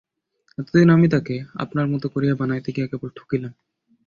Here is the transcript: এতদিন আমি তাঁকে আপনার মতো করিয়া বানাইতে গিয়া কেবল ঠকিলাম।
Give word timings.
এতদিন 0.57 0.87
আমি 0.89 1.07
তাঁকে 1.07 1.35
আপনার 1.55 1.85
মতো 1.87 2.07
করিয়া 2.07 2.35
বানাইতে 2.35 2.69
গিয়া 2.75 2.87
কেবল 2.87 3.09
ঠকিলাম। 3.15 3.53